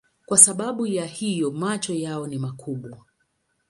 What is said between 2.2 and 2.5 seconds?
ni